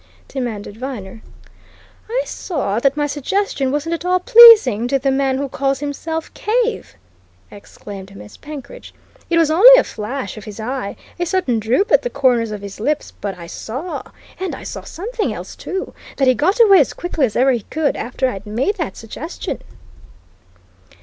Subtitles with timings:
[0.27, 1.21] demanded Viner.
[2.09, 6.33] "I saw that my suggestion wasn't at all pleasing to the man who calls himself
[6.33, 6.95] Cave!"
[7.51, 8.95] exclaimed Miss Penkridge.
[9.29, 12.63] "It was only a flash of his eye, a sudden droop at the corners of
[12.63, 14.01] his lips but I saw!
[14.39, 17.61] And I saw something else, too that he got away as quickly as ever he
[17.69, 19.59] could after I'd made that suggestion."